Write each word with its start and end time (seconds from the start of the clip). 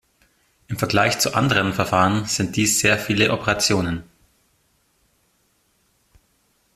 Im 0.67 0.79
Vergleich 0.79 1.19
zu 1.19 1.35
anderen 1.35 1.73
Verfahren 1.73 2.25
sind 2.25 2.55
dies 2.55 2.79
sehr 2.79 2.97
viele 2.97 3.31
Operationen. 3.31 4.03